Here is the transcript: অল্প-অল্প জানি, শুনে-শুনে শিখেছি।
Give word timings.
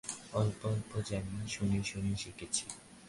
অল্প-অল্প 0.33 0.91
জানি, 1.09 1.35
শুনে-শুনে 1.47 2.13
শিখেছি। 2.15 2.63